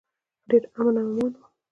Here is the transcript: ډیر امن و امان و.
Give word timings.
ډیر 0.49 0.63
امن 0.77 0.95
و 0.97 1.01
امان 1.07 1.33
و. 1.35 1.39